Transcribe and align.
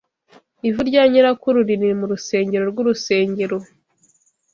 Ivu 0.67 0.81
rya 0.89 1.03
nyirakuru 1.11 1.57
riri 1.67 1.89
mu 1.99 2.05
rusengero 2.11 2.63
rwurusengero. 2.71 3.57